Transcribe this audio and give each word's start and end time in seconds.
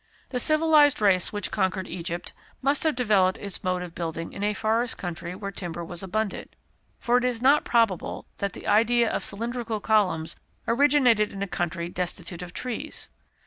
The 0.29 0.39
civilized 0.39 0.99
race 0.99 1.31
which 1.31 1.51
conquered 1.51 1.87
Egypt 1.87 2.33
must 2.63 2.81
have 2.85 2.95
developed 2.95 3.37
its 3.37 3.63
mode 3.63 3.83
of 3.83 3.93
building 3.93 4.33
in 4.33 4.43
a 4.43 4.55
forest 4.55 4.97
country 4.97 5.35
where 5.35 5.51
timber 5.51 5.85
was 5.85 6.01
abundant, 6.01 6.55
for 6.97 7.19
it 7.19 7.23
is 7.23 7.39
not 7.39 7.65
probable, 7.65 8.25
that 8.39 8.53
the 8.53 8.65
idea 8.65 9.11
of 9.11 9.23
cylindrical 9.23 9.79
columns 9.79 10.35
originated 10.67 11.31
in 11.31 11.43
a 11.43 11.47
country 11.47 11.87
destitute 11.87 12.41
of 12.41 12.51
trees. 12.51 13.11